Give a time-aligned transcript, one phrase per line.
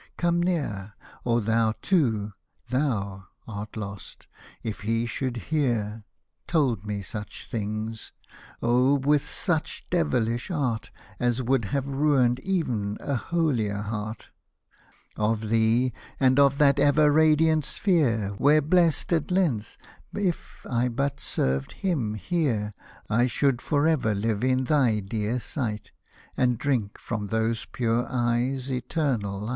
[0.17, 2.33] come near, Or thou too,
[2.71, 4.25] thou art lost,
[4.63, 6.05] if he should hear—
[6.47, 8.11] Told me such things—
[8.63, 8.95] oh!
[8.95, 14.31] with such devilish art, As would have ruined ev'n a holier heart—
[15.17, 19.77] Of thee, and of that ever radiant sphere, Where blessed at length,
[20.15, 22.73] if I but served hiin here,
[23.07, 25.91] I should for ever live in thy dear sight,
[26.35, 29.49] And drink from those pure eyes eternal light.